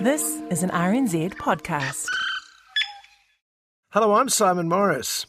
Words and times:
This 0.00 0.42
is 0.50 0.62
an 0.62 0.68
RNZ 0.70 1.36
podcast. 1.36 2.06
Hello, 3.92 4.12
I'm 4.12 4.28
Simon 4.28 4.68
Morris. 4.68 5.24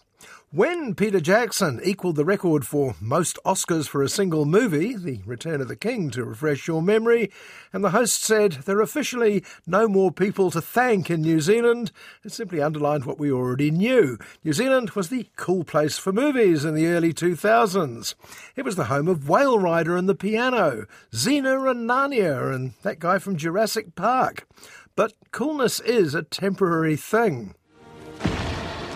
When 0.53 0.95
Peter 0.95 1.19
Jackson 1.19 1.81
equalled 1.83 2.15
the 2.15 2.23
record 2.23 2.65
for 2.65 2.95
most 3.01 3.37
Oscars 3.45 3.85
for 3.85 4.01
a 4.01 4.07
single 4.07 4.45
movie, 4.45 4.95
The 4.95 5.19
Return 5.25 5.59
of 5.59 5.67
the 5.67 5.75
King, 5.75 6.09
to 6.11 6.23
refresh 6.23 6.69
your 6.69 6.81
memory, 6.81 7.29
and 7.73 7.83
the 7.83 7.89
host 7.89 8.23
said 8.23 8.53
there 8.63 8.77
are 8.77 8.81
officially 8.81 9.43
no 9.65 9.89
more 9.89 10.09
people 10.09 10.49
to 10.51 10.61
thank 10.61 11.11
in 11.11 11.21
New 11.21 11.41
Zealand, 11.41 11.91
it 12.23 12.31
simply 12.31 12.61
underlined 12.61 13.03
what 13.03 13.19
we 13.19 13.29
already 13.29 13.71
knew. 13.71 14.17
New 14.45 14.53
Zealand 14.53 14.91
was 14.91 15.09
the 15.09 15.27
cool 15.35 15.65
place 15.65 15.97
for 15.97 16.13
movies 16.13 16.63
in 16.63 16.75
the 16.75 16.87
early 16.87 17.13
2000s. 17.13 18.15
It 18.55 18.63
was 18.63 18.77
the 18.77 18.85
home 18.85 19.09
of 19.09 19.27
Whale 19.27 19.59
Rider 19.59 19.97
and 19.97 20.07
the 20.07 20.15
Piano, 20.15 20.85
Xena 21.11 21.69
and 21.69 21.89
Narnia, 21.89 22.55
and 22.55 22.71
that 22.83 22.99
guy 22.99 23.19
from 23.19 23.35
Jurassic 23.35 23.95
Park. 23.95 24.47
But 24.95 25.11
coolness 25.31 25.81
is 25.81 26.15
a 26.15 26.23
temporary 26.23 26.95
thing. 26.95 27.53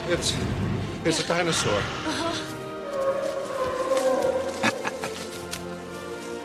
It's 0.08 0.34
it's 1.06 1.24
a 1.24 1.28
dinosaur. 1.28 1.82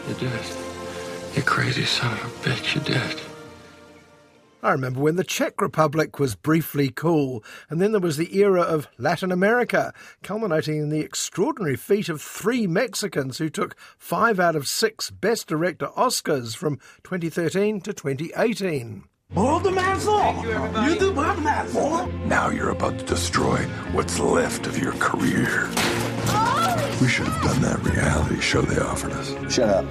You 0.08 0.14
did. 0.14 0.40
You 1.34 1.42
crazy 1.42 1.84
son 1.84 2.12
of 2.12 2.24
a 2.24 2.48
bitch, 2.48 2.76
you 2.76 2.80
did. 2.82 3.20
I 4.62 4.70
remember 4.70 5.00
when 5.00 5.16
the 5.16 5.24
Czech 5.24 5.60
Republic 5.60 6.20
was 6.20 6.36
briefly 6.36 6.90
cool, 6.90 7.42
and 7.68 7.80
then 7.80 7.90
there 7.90 8.00
was 8.00 8.16
the 8.16 8.38
era 8.38 8.62
of 8.62 8.86
Latin 8.98 9.32
America, 9.32 9.92
culminating 10.22 10.78
in 10.78 10.90
the 10.90 11.00
extraordinary 11.00 11.76
feat 11.76 12.08
of 12.08 12.22
three 12.22 12.68
Mexicans 12.68 13.38
who 13.38 13.48
took 13.48 13.76
five 13.98 14.38
out 14.38 14.54
of 14.54 14.66
six 14.66 15.10
Best 15.10 15.48
Director 15.48 15.88
Oscars 15.96 16.56
from 16.56 16.78
2013 17.02 17.80
to 17.80 17.92
2018. 17.92 19.04
Hold 19.33 19.63
the 19.63 19.71
man 19.71 19.97
for? 19.99 20.45
You 20.87 20.99
do 20.99 21.11
what 21.13 21.39
man 21.39 21.67
for? 21.67 22.07
Now 22.25 22.49
you're 22.49 22.71
about 22.71 22.99
to 22.99 23.05
destroy 23.05 23.57
what's 23.93 24.19
left 24.19 24.67
of 24.67 24.77
your 24.77 24.93
career. 24.93 25.69
We 26.99 27.07
should 27.07 27.27
have 27.27 27.41
done 27.41 27.61
that 27.61 27.81
reality 27.83 28.39
show 28.41 28.61
they 28.61 28.79
offered 28.81 29.13
us. 29.13 29.33
Shut 29.53 29.69
up. 29.69 29.85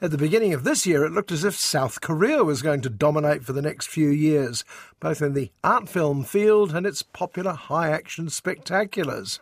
At 0.00 0.10
the 0.10 0.18
beginning 0.18 0.52
of 0.52 0.64
this 0.64 0.86
year, 0.86 1.04
it 1.04 1.12
looked 1.12 1.32
as 1.32 1.44
if 1.44 1.56
South 1.56 2.00
Korea 2.00 2.44
was 2.44 2.60
going 2.60 2.82
to 2.82 2.90
dominate 2.90 3.44
for 3.44 3.52
the 3.52 3.62
next 3.62 3.88
few 3.88 4.08
years, 4.08 4.64
both 5.00 5.22
in 5.22 5.32
the 5.32 5.50
art 5.64 5.88
film 5.88 6.22
field 6.22 6.74
and 6.74 6.86
its 6.86 7.02
popular 7.02 7.52
high 7.52 7.90
action 7.90 8.26
spectaculars. 8.26 9.40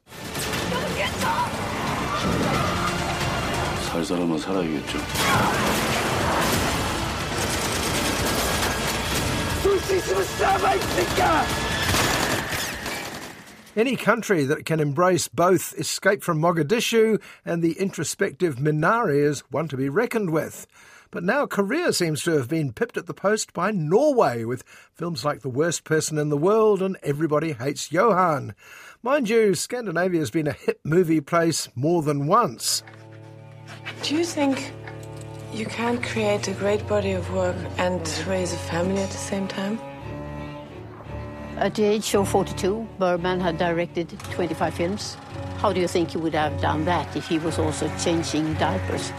살 3.90 4.04
사람은 4.04 4.38
살아야겠죠. 4.38 4.98
Any 13.75 13.95
country 13.95 14.43
that 14.43 14.65
can 14.65 14.79
embrace 14.79 15.27
both 15.27 15.73
Escape 15.79 16.21
from 16.21 16.39
Mogadishu 16.39 17.19
and 17.43 17.63
the 17.63 17.73
introspective 17.73 18.57
Minari 18.57 19.23
is 19.23 19.39
one 19.49 19.67
to 19.69 19.77
be 19.77 19.89
reckoned 19.89 20.29
with. 20.29 20.67
But 21.09 21.23
now 21.23 21.47
Korea 21.47 21.91
seems 21.91 22.21
to 22.23 22.31
have 22.33 22.47
been 22.47 22.71
pipped 22.71 22.97
at 22.97 23.07
the 23.07 23.15
post 23.15 23.51
by 23.51 23.71
Norway 23.71 24.43
with 24.43 24.63
films 24.93 25.25
like 25.25 25.41
The 25.41 25.49
Worst 25.49 25.85
Person 25.85 26.19
in 26.19 26.29
the 26.29 26.37
World 26.37 26.83
and 26.83 26.95
Everybody 27.01 27.53
Hates 27.53 27.91
Johan. 27.91 28.53
Mind 29.01 29.27
you, 29.27 29.55
Scandinavia 29.55 30.19
has 30.19 30.29
been 30.29 30.45
a 30.45 30.51
hit 30.51 30.81
movie 30.83 31.21
place 31.21 31.67
more 31.73 32.03
than 32.03 32.27
once. 32.27 32.83
Do 34.03 34.15
you 34.15 34.23
think 34.23 34.71
you 35.53 35.65
can't 35.65 36.01
create 36.03 36.47
a 36.47 36.53
great 36.53 36.87
body 36.87 37.11
of 37.11 37.33
work 37.33 37.55
and 37.77 38.01
raise 38.27 38.53
a 38.53 38.57
family 38.57 39.01
at 39.01 39.09
the 39.09 39.17
same 39.17 39.47
time? 39.47 39.79
At 41.57 41.75
the 41.75 41.83
age 41.83 42.15
of 42.15 42.29
42, 42.29 42.87
Bergman 42.99 43.39
had 43.39 43.57
directed 43.57 44.09
25 44.31 44.73
films. 44.73 45.17
How 45.57 45.73
do 45.73 45.81
you 45.81 45.87
think 45.87 46.11
he 46.11 46.17
would 46.17 46.33
have 46.33 46.61
done 46.61 46.85
that 46.85 47.15
if 47.15 47.27
he 47.27 47.39
was 47.39 47.59
also 47.59 47.91
changing 47.97 48.53
diapers? 48.53 49.11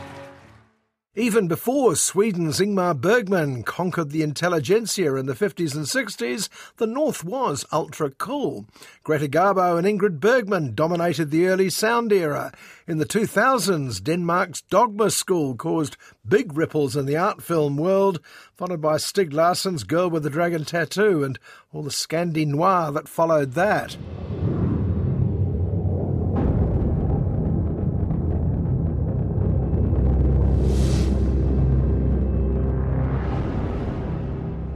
Even 1.17 1.49
before 1.49 1.97
Sweden's 1.97 2.61
Ingmar 2.61 2.95
Bergman 2.95 3.65
conquered 3.65 4.11
the 4.11 4.23
intelligentsia 4.23 5.17
in 5.17 5.27
the 5.27 5.35
50s 5.35 5.75
and 5.75 5.87
60s, 5.87 6.49
the 6.77 6.87
North 6.87 7.25
was 7.25 7.65
ultra 7.73 8.13
cool. 8.13 8.67
Greta 9.03 9.27
Garbo 9.27 9.77
and 9.77 9.89
Ingrid 9.89 10.21
Bergman 10.21 10.73
dominated 10.77 11.33
the 11.33 11.49
early 11.49 11.69
sound 11.69 12.13
era. 12.13 12.53
In 12.87 12.99
the 12.99 13.05
2000s, 13.05 14.01
Denmark's 14.01 14.63
Dogma 14.63 15.11
School 15.11 15.57
caused 15.57 15.97
big 16.25 16.57
ripples 16.57 16.95
in 16.95 17.07
the 17.07 17.17
art 17.17 17.43
film 17.43 17.77
world, 17.77 18.21
followed 18.55 18.81
by 18.81 18.95
Stieg 18.95 19.33
Larsson's 19.33 19.83
Girl 19.83 20.09
with 20.09 20.23
the 20.23 20.31
Dragon 20.31 20.65
Tattoo 20.65 21.25
and 21.25 21.41
all 21.73 21.83
the 21.83 21.91
Scandi 21.91 22.47
noir 22.47 22.93
that 22.93 23.09
followed 23.09 23.55
that. 23.55 23.97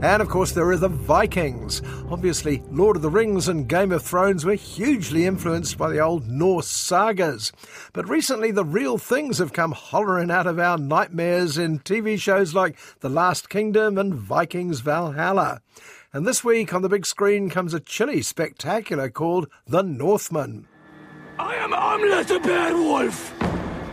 And 0.05 0.21
of 0.21 0.29
course, 0.29 0.51
there 0.51 0.69
are 0.69 0.77
the 0.77 0.87
Vikings. 0.87 1.81
Obviously, 2.11 2.61
Lord 2.69 2.95
of 2.95 3.01
the 3.01 3.09
Rings 3.09 3.47
and 3.47 3.67
Game 3.67 3.91
of 3.91 4.03
Thrones 4.03 4.45
were 4.45 4.53
hugely 4.53 5.25
influenced 5.25 5.79
by 5.79 5.89
the 5.89 5.99
old 5.99 6.27
Norse 6.27 6.67
sagas. 6.67 7.51
But 7.91 8.07
recently, 8.07 8.51
the 8.51 8.63
real 8.63 8.99
things 8.99 9.39
have 9.39 9.51
come 9.51 9.71
hollering 9.71 10.29
out 10.29 10.45
of 10.45 10.59
our 10.59 10.77
nightmares 10.77 11.57
in 11.57 11.79
TV 11.79 12.19
shows 12.19 12.53
like 12.53 12.77
The 12.99 13.09
Last 13.09 13.49
Kingdom 13.49 13.97
and 13.97 14.13
Vikings 14.13 14.81
Valhalla. 14.81 15.61
And 16.13 16.27
this 16.27 16.43
week 16.43 16.71
on 16.71 16.83
the 16.83 16.87
big 16.87 17.07
screen 17.07 17.49
comes 17.49 17.73
a 17.73 17.79
chilly 17.79 18.21
spectacular 18.21 19.09
called 19.09 19.47
The 19.65 19.81
Northman. 19.81 20.67
I 21.39 21.55
am 21.55 21.73
Amlet 21.73 22.27
the 22.27 22.39
Beowulf, 22.41 23.33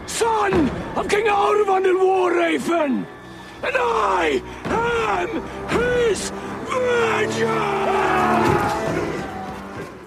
son 0.07 0.69
of 0.95 1.09
King 1.09 1.25
Arvan 1.25 1.89
and 1.89 1.99
Warraven, 1.99 3.07
and 3.63 3.77
I 3.79 4.62
his! 5.69 6.33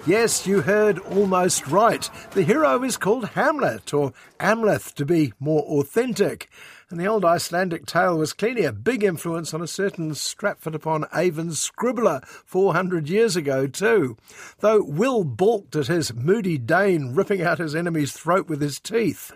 Yes, 0.06 0.46
you 0.46 0.60
heard 0.60 1.00
almost 1.00 1.66
right. 1.66 2.08
The 2.30 2.44
hero 2.44 2.84
is 2.84 2.96
called 2.96 3.30
Hamlet, 3.30 3.92
or 3.92 4.12
Amleth 4.38 4.94
to 4.94 5.04
be 5.04 5.32
more 5.40 5.62
authentic. 5.62 6.48
And 6.90 7.00
the 7.00 7.08
old 7.08 7.24
Icelandic 7.24 7.86
tale 7.86 8.16
was 8.16 8.32
clearly 8.32 8.64
a 8.64 8.72
big 8.72 9.02
influence 9.02 9.52
on 9.52 9.60
a 9.60 9.66
certain 9.66 10.14
Stratford 10.14 10.76
upon 10.76 11.06
Avon 11.12 11.50
scribbler 11.50 12.24
400 12.24 13.08
years 13.08 13.34
ago, 13.34 13.66
too. 13.66 14.16
Though 14.60 14.84
Will 14.84 15.24
balked 15.24 15.74
at 15.74 15.88
his 15.88 16.14
moody 16.14 16.56
Dane 16.56 17.12
ripping 17.12 17.42
out 17.42 17.58
his 17.58 17.74
enemy's 17.74 18.12
throat 18.12 18.48
with 18.48 18.60
his 18.62 18.78
teeth. 18.78 19.32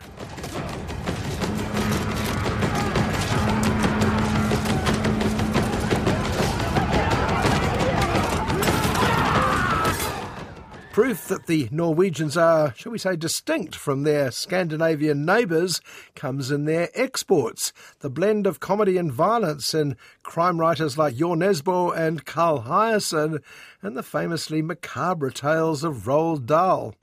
Proof 10.93 11.29
that 11.29 11.47
the 11.47 11.69
Norwegians 11.71 12.37
are, 12.37 12.75
shall 12.77 12.91
we 12.91 12.99
say, 12.99 13.15
distinct 13.15 13.77
from 13.77 14.03
their 14.03 14.33
Scandinavian 14.33 15.25
neighbours 15.25 15.81
comes 16.17 16.51
in 16.51 16.65
their 16.65 16.89
exports. 16.95 17.73
The 18.01 18.11
blend 18.11 18.45
of 18.45 18.59
comedy 18.59 18.99
and 18.99 19.13
violence 19.13 19.73
in 19.73 19.97
crime 20.25 20.59
writers 20.59 20.99
like 20.99 21.15
Jo 21.15 21.37
Nesbø 21.37 21.97
and 21.97 22.25
Carl 22.25 22.63
Hiaasen, 22.63 23.41
and 23.81 23.97
the 23.97 24.03
famously 24.03 24.63
macabre 24.63 25.31
tales 25.31 25.85
of 25.85 26.07
Roald 26.07 26.47
Dahl. 26.47 26.97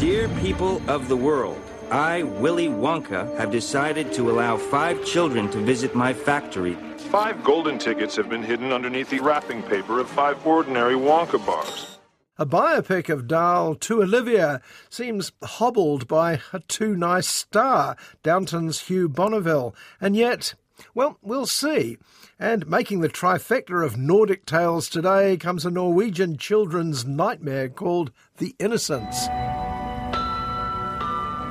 Dear 0.00 0.28
people 0.40 0.82
of 0.90 1.06
the 1.06 1.16
world, 1.16 1.62
I, 1.92 2.24
Willy 2.24 2.66
Wonka, 2.66 3.38
have 3.38 3.52
decided 3.52 4.12
to 4.14 4.28
allow 4.28 4.56
five 4.56 5.04
children 5.04 5.48
to 5.52 5.58
visit 5.58 5.94
my 5.94 6.12
factory. 6.12 6.76
Five 7.12 7.44
golden 7.44 7.78
tickets 7.78 8.16
have 8.16 8.28
been 8.28 8.42
hidden 8.42 8.72
underneath 8.72 9.10
the 9.10 9.20
wrapping 9.20 9.62
paper 9.62 10.00
of 10.00 10.08
five 10.10 10.44
ordinary 10.44 10.96
Wonka 10.96 11.38
bars. 11.46 11.93
A 12.36 12.44
biopic 12.44 13.08
of 13.08 13.28
Dahl 13.28 13.76
to 13.76 14.02
Olivia 14.02 14.60
seems 14.90 15.30
hobbled 15.44 16.08
by 16.08 16.40
a 16.52 16.58
too 16.58 16.96
nice 16.96 17.28
star, 17.28 17.96
Downton's 18.24 18.80
Hugh 18.80 19.08
Bonneville, 19.08 19.72
and 20.00 20.16
yet 20.16 20.54
Well, 20.94 21.16
we'll 21.22 21.46
see. 21.46 21.98
And 22.36 22.66
making 22.66 23.00
the 23.00 23.08
trifecta 23.08 23.86
of 23.86 23.96
Nordic 23.96 24.44
tales 24.46 24.88
today 24.88 25.36
comes 25.36 25.64
a 25.64 25.70
Norwegian 25.70 26.36
children's 26.36 27.04
nightmare 27.04 27.68
called 27.68 28.10
The 28.38 28.56
Innocents. 28.58 29.28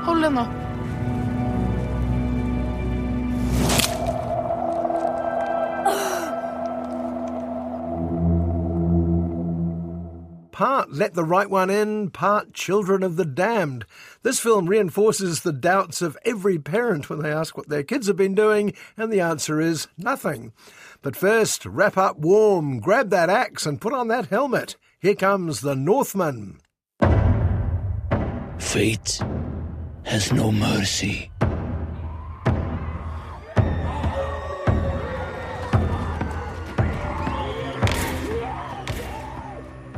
Hold 0.05 0.25
on 0.25 0.72
part 10.53 10.93
Let 10.93 11.15
the 11.15 11.25
Right 11.25 11.49
One 11.49 11.69
In, 11.69 12.11
part 12.11 12.53
Children 12.53 13.03
of 13.03 13.17
the 13.17 13.25
Damned. 13.25 13.85
This 14.21 14.39
film 14.39 14.67
reinforces 14.67 15.41
the 15.41 15.51
doubts 15.51 16.01
of 16.01 16.17
every 16.23 16.57
parent 16.57 17.09
when 17.09 17.21
they 17.21 17.33
ask 17.33 17.57
what 17.57 17.67
their 17.67 17.83
kids 17.83 18.07
have 18.07 18.15
been 18.15 18.35
doing, 18.35 18.73
and 18.95 19.11
the 19.11 19.19
answer 19.19 19.59
is 19.59 19.87
nothing. 19.97 20.53
But 21.01 21.17
first, 21.17 21.65
wrap 21.65 21.97
up 21.97 22.17
warm, 22.19 22.79
grab 22.79 23.09
that 23.09 23.29
axe, 23.29 23.65
and 23.65 23.81
put 23.81 23.91
on 23.91 24.07
that 24.07 24.27
helmet. 24.27 24.77
Here 25.01 25.15
comes 25.15 25.59
the 25.59 25.75
Northman. 25.75 26.59
Fate 28.59 29.19
has 30.05 30.31
no 30.31 30.51
mercy. 30.51 31.31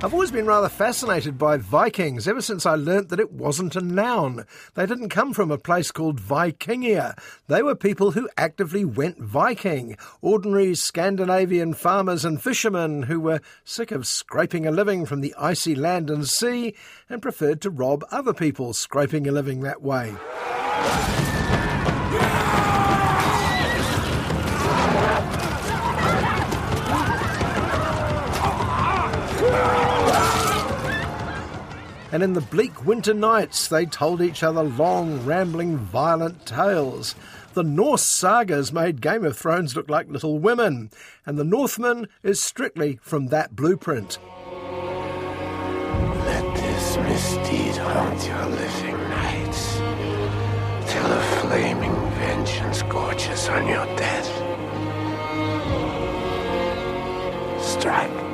I've 0.06 0.14
always 0.14 0.30
been 0.30 0.46
rather 0.46 0.70
fascinated 0.70 1.40
by 1.40 1.58
Vikings 1.58 2.28
ever 2.28 2.40
since 2.40 2.68
I 2.68 2.76
learnt 2.76 3.10
that 3.10 3.20
it 3.20 3.32
wasn't 3.32 3.76
a 3.76 3.82
noun. 3.82 4.46
They 4.76 4.86
didn't 4.86 5.10
come 5.10 5.34
from 5.34 5.50
a 5.50 5.58
place 5.58 5.90
called 5.90 6.22
Vikingia. 6.22 7.18
They 7.48 7.64
were 7.64 7.74
people 7.74 8.12
who 8.12 8.30
actively 8.38 8.86
went 8.86 9.18
Viking, 9.18 9.98
ordinary 10.22 10.76
Scandinavian 10.76 11.74
farmers 11.74 12.24
and 12.24 12.40
fishermen 12.40 13.04
who 13.04 13.20
were 13.20 13.42
sick 13.64 13.90
of 13.90 14.06
scraping 14.06 14.68
a 14.68 14.72
living 14.72 15.08
from 15.08 15.22
the 15.22 15.34
icy 15.40 15.74
land 15.74 16.12
and 16.12 16.30
sea 16.30 16.76
and 17.10 17.20
preferred 17.20 17.60
to 17.62 17.72
rob 17.72 18.06
other 18.12 18.32
people 18.32 18.74
scraping 18.74 19.26
a 19.26 19.32
living 19.32 19.62
that 19.62 19.82
way. 19.82 20.14
And 32.12 32.24
in 32.24 32.34
the 32.34 32.42
bleak 32.42 32.86
winter 32.86 33.14
nights 33.14 33.68
they 33.68 33.86
told 33.86 34.22
each 34.22 34.44
other 34.44 34.64
long, 34.64 35.26
rambling, 35.26 35.78
violent 35.78 36.46
tales. 36.46 37.16
The 37.54 37.64
Norse 37.64 38.04
sagas 38.04 38.74
made 38.74 39.02
Game 39.02 39.24
of 39.24 39.38
Thrones 39.38 39.76
look 39.76 39.90
like 39.90 40.10
Little 40.10 40.40
Women, 40.40 40.92
and 41.26 41.38
The 41.38 41.44
Northman 41.44 42.08
is 42.22 42.42
strictly 42.42 43.00
from 43.02 43.28
that 43.28 43.56
blueprint. 43.56 44.18
Let 46.26 46.56
this 46.56 46.98
misdeed 46.98 47.78
haunt 47.78 48.28
your 48.28 48.46
living 48.46 48.98
nights, 49.10 49.78
till 50.92 51.12
a 51.12 51.22
flaming 51.42 51.96
vengeance 52.20 52.82
gorges 52.84 53.48
on 53.48 53.68
your 53.68 53.86
death. 53.96 54.30
Strike. 57.62 58.25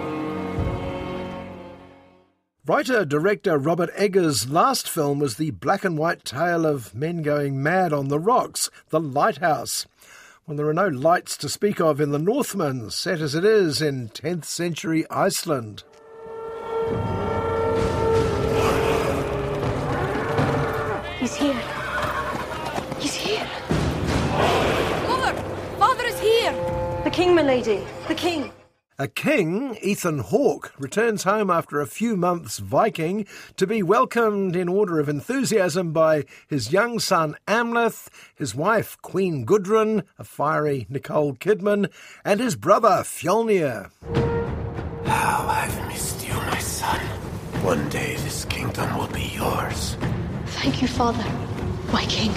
Writer 2.68 3.06
director 3.06 3.58
Robert 3.58 3.90
Eggers' 3.96 4.48
last 4.48 4.88
film 4.88 5.18
was 5.18 5.38
the 5.38 5.50
black 5.50 5.84
and 5.84 5.98
white 5.98 6.24
tale 6.24 6.64
of 6.64 6.94
men 6.94 7.24
going 7.24 7.64
mad 7.64 7.92
on 7.92 8.10
the 8.10 8.20
rocks, 8.20 8.70
The 8.90 9.00
Lighthouse. 9.00 9.88
When 10.46 10.58
there 10.58 10.68
are 10.68 10.74
no 10.74 10.88
lights 10.88 11.38
to 11.38 11.50
speak 11.50 11.82
of 11.82 12.00
in 12.00 12.12
The 12.12 12.20
Northman, 12.20 12.92
set 12.92 13.20
as 13.20 13.34
it 13.34 13.44
is 13.44 13.82
in 13.82 14.10
10th 14.10 14.46
century 14.46 15.10
Iceland. 15.10 15.84
He's 21.18 21.36
here. 21.36 21.62
He's 23.00 23.16
here. 23.16 23.50
Mother! 25.08 25.34
Father 25.80 26.04
is 26.06 26.20
here! 26.20 26.52
The 27.06 27.10
king, 27.10 27.34
my 27.34 27.42
lady. 27.42 27.84
The 28.08 28.14
king. 28.14 28.52
A 29.00 29.08
king, 29.08 29.78
Ethan 29.82 30.20
Hawke, 30.20 30.74
returns 30.78 31.24
home 31.24 31.50
after 31.50 31.80
a 31.80 31.88
few 31.88 32.18
months 32.18 32.60
Viking 32.60 33.26
to 33.56 33.66
be 33.66 33.82
welcomed 33.82 34.56
in 34.56 34.68
order 34.68 35.00
of 35.00 35.08
enthusiasm 35.08 35.94
by 35.94 36.26
his 36.48 36.74
young 36.74 37.00
son 37.00 37.38
Amleth, 37.48 38.10
his 38.36 38.54
wife 38.54 38.98
Queen 39.02 39.46
Gudrun, 39.46 40.04
a 40.20 40.24
fiery 40.24 40.86
Nicole 40.90 41.34
Kidman, 41.34 41.90
and 42.26 42.40
his 42.40 42.56
brother 42.56 43.04
Fjolnir. 43.04 43.90
How 45.06 45.48
I've 45.48 45.88
missed 45.88 46.28
you, 46.28 46.34
my 46.34 46.60
son. 46.60 47.00
One 47.64 47.88
day 47.90 48.18
this 48.18 48.46
kingdom 48.46 48.98
will 48.98 49.08
be 49.08 49.32
yours. 49.34 49.96
Thank 50.48 50.82
you, 50.82 50.88
father, 50.88 51.26
my 51.92 52.04
king. 52.06 52.34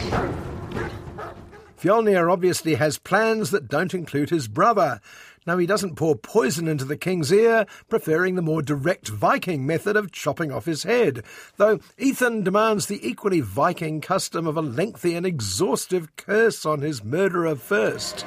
Fjolnir 1.85 2.33
obviously 2.33 2.77
has 2.77 2.97
plans 2.97 3.51
that 3.51 3.69
don't 3.69 3.93
include 3.93 4.31
his 4.31 4.49
brother. 4.49 5.03
No, 5.47 5.59
he 5.59 5.67
doesn't 5.67 5.97
pour 5.97 6.17
poison 6.17 6.67
into 6.69 6.85
the 6.85 6.97
king's 6.97 7.33
ear, 7.33 7.67
preferring 7.89 8.35
the 8.35 8.43
more 8.43 8.63
direct 8.63 9.09
Viking 9.09 9.67
method 9.67 9.97
of 9.97 10.11
chopping 10.11 10.51
off 10.51 10.65
his 10.65 10.85
head, 10.85 11.23
though 11.57 11.81
Ethan 11.99 12.43
demands 12.43 12.87
the 12.87 13.07
equally 13.07 13.41
Viking 13.41 14.01
custom 14.01 14.47
of 14.47 14.57
a 14.57 14.63
lengthy 14.63 15.15
and 15.15 15.27
exhaustive 15.27 16.17
curse 16.17 16.65
on 16.65 16.81
his 16.81 17.05
murderer 17.05 17.55
first. 17.57 18.25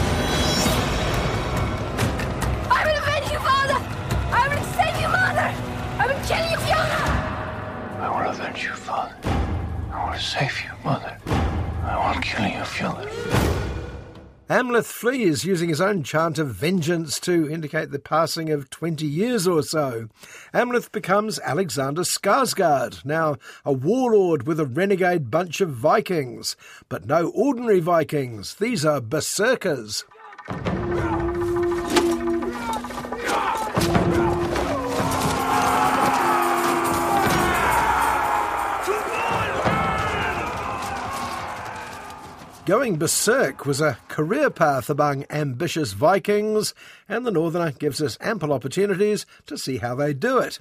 Amleth 14.51 14.87
flees 14.87 15.45
using 15.45 15.69
his 15.69 15.79
own 15.79 16.03
chant 16.03 16.37
of 16.37 16.49
vengeance 16.49 17.21
to 17.21 17.49
indicate 17.49 17.91
the 17.91 17.99
passing 17.99 18.49
of 18.49 18.69
20 18.69 19.05
years 19.05 19.47
or 19.47 19.63
so. 19.63 20.09
Amleth 20.53 20.91
becomes 20.91 21.39
Alexander 21.39 22.01
Skarsgård, 22.01 23.05
now 23.05 23.37
a 23.63 23.71
warlord 23.71 24.45
with 24.45 24.59
a 24.59 24.65
renegade 24.65 25.31
bunch 25.31 25.61
of 25.61 25.69
Vikings. 25.69 26.57
But 26.89 27.05
no 27.05 27.29
ordinary 27.29 27.79
Vikings, 27.79 28.55
these 28.55 28.83
are 28.83 28.99
berserkers. 28.99 30.03
Going 42.65 42.97
berserk 42.97 43.65
was 43.65 43.81
a 43.81 43.97
career 44.07 44.51
path 44.51 44.87
among 44.87 45.25
ambitious 45.31 45.93
Vikings, 45.93 46.75
and 47.09 47.25
the 47.25 47.31
Northman 47.31 47.73
gives 47.79 47.99
us 48.03 48.19
ample 48.21 48.53
opportunities 48.53 49.25
to 49.47 49.57
see 49.57 49.77
how 49.77 49.95
they 49.95 50.13
do 50.13 50.37
it. 50.37 50.59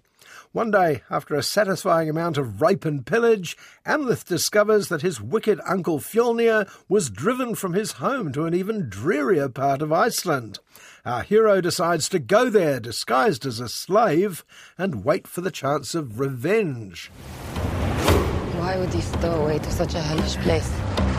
One 0.52 0.70
day, 0.70 1.02
after 1.10 1.34
a 1.34 1.42
satisfying 1.42 2.08
amount 2.08 2.38
of 2.38 2.62
rape 2.62 2.86
and 2.86 3.04
pillage, 3.04 3.54
Amleth 3.84 4.24
discovers 4.24 4.88
that 4.88 5.02
his 5.02 5.20
wicked 5.20 5.60
uncle 5.68 5.98
Fjolnir 5.98 6.66
was 6.88 7.10
driven 7.10 7.54
from 7.54 7.74
his 7.74 7.92
home 7.92 8.32
to 8.32 8.46
an 8.46 8.54
even 8.54 8.88
drearier 8.88 9.50
part 9.50 9.82
of 9.82 9.92
Iceland. 9.92 10.58
Our 11.04 11.22
hero 11.22 11.60
decides 11.60 12.08
to 12.08 12.18
go 12.18 12.48
there, 12.48 12.80
disguised 12.80 13.44
as 13.44 13.60
a 13.60 13.68
slave, 13.68 14.42
and 14.78 15.04
wait 15.04 15.28
for 15.28 15.42
the 15.42 15.50
chance 15.50 15.94
of 15.94 16.18
revenge. 16.18 17.08
Why 18.56 18.78
would 18.78 18.94
he 18.94 19.02
stow 19.02 19.42
away 19.42 19.58
to 19.58 19.70
such 19.70 19.94
a 19.94 20.00
hellish 20.00 20.36
place? 20.36 21.09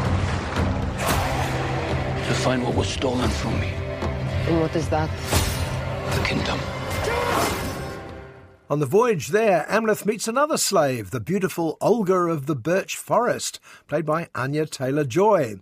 To 2.31 2.37
find 2.37 2.63
what 2.63 2.73
was 2.75 2.87
stolen 2.87 3.29
from 3.29 3.59
me. 3.59 3.67
And 4.47 4.61
what 4.61 4.73
is 4.73 4.87
that? 4.87 5.09
The 6.15 6.23
kingdom. 6.23 6.57
On 8.69 8.79
the 8.79 8.85
voyage 8.85 9.27
there, 9.27 9.65
Amleth 9.69 10.05
meets 10.05 10.29
another 10.29 10.55
slave, 10.55 11.11
the 11.11 11.19
beautiful 11.19 11.77
Olga 11.81 12.15
of 12.15 12.45
the 12.45 12.55
Birch 12.55 12.95
Forest, 12.95 13.59
played 13.89 14.05
by 14.05 14.29
Anya 14.33 14.65
Taylor 14.65 15.03
Joy. 15.03 15.55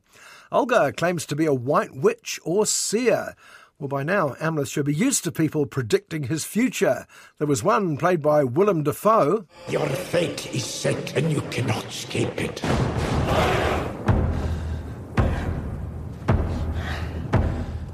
Olga 0.52 0.92
claims 0.92 1.26
to 1.26 1.36
be 1.36 1.48
a 1.48 1.54
white 1.56 1.96
witch 1.96 2.40
or 2.44 2.68
seer. 2.68 3.34
Well, 3.80 3.88
by 3.88 4.04
now, 4.04 4.36
Amleth 4.40 4.70
should 4.70 4.86
be 4.86 4.94
used 4.94 5.24
to 5.24 5.32
people 5.32 5.66
predicting 5.66 6.26
his 6.26 6.46
future. 6.46 7.08
There 7.40 7.48
was 7.48 7.64
one 7.64 7.98
played 7.98 8.22
by 8.22 8.44
Willem 8.44 8.84
Dafoe. 8.84 9.48
Your 9.70 9.88
fate 9.90 10.54
is 10.54 10.66
set 10.66 11.18
and 11.18 11.32
you 11.32 11.42
cannot 11.50 11.84
escape 11.86 12.40
it. 12.40 12.62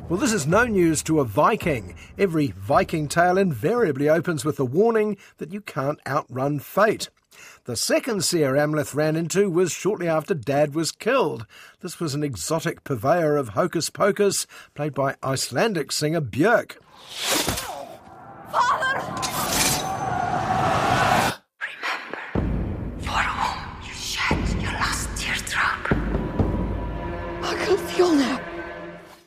Well, 0.07 0.19
this 0.19 0.33
is 0.33 0.45
no 0.45 0.65
news 0.65 1.01
to 1.03 1.19
a 1.19 1.25
Viking. 1.25 1.95
Every 2.15 2.53
Viking 2.57 3.07
tale 3.07 3.39
invariably 3.39 4.07
opens 4.07 4.45
with 4.45 4.59
a 4.59 4.65
warning 4.65 5.17
that 5.38 5.51
you 5.51 5.62
can't 5.62 6.00
outrun 6.05 6.59
fate. 6.59 7.09
The 7.63 7.75
second 7.75 8.24
seer 8.24 8.53
Amleth 8.53 8.93
ran 8.93 9.15
into 9.15 9.50
was 9.50 9.71
shortly 9.71 10.07
after 10.07 10.35
Dad 10.35 10.75
was 10.75 10.91
killed. 10.91 11.47
This 11.79 12.00
was 12.00 12.13
an 12.13 12.24
exotic 12.24 12.83
purveyor 12.83 13.35
of 13.35 13.50
hocus 13.50 13.89
pocus, 13.89 14.45
played 14.75 14.93
by 14.93 15.15
Icelandic 15.24 15.91
singer 15.91 16.21
Björk. 16.21 16.74
Father! 18.51 19.35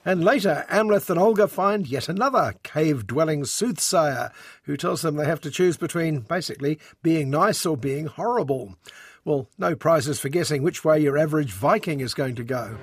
And 0.09 0.25
later, 0.25 0.65
Amleth 0.71 1.11
and 1.11 1.21
Olga 1.21 1.47
find 1.47 1.87
yet 1.87 2.09
another 2.09 2.55
cave 2.63 3.07
dwelling 3.07 3.45
soothsayer 3.45 4.33
who 4.63 4.75
tells 4.75 5.03
them 5.03 5.17
they 5.17 5.27
have 5.27 5.43
to 5.43 5.51
choose 5.51 5.77
between 5.77 6.21
basically 6.21 6.79
being 7.03 7.29
nice 7.29 7.67
or 7.67 7.77
being 7.77 8.07
horrible. 8.07 8.75
Well, 9.27 9.51
no 9.59 9.77
prizes 9.77 10.19
for 10.19 10.31
guessing 10.31 10.63
which 10.63 10.83
way 10.83 10.99
your 10.99 11.19
average 11.19 11.53
Viking 11.53 12.01
is 12.01 12.15
going 12.15 12.37
to 12.37 12.43
go. 12.43 12.79